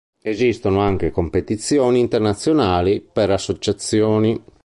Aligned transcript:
Esistono 0.23 0.79
anche 0.79 1.11
competizioni 1.11 1.99
internazionali 1.99 3.01
per 3.07 3.29
associazioni. 3.29 4.43